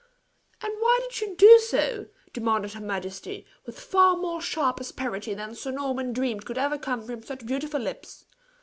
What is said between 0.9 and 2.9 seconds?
did you do so?" demanded her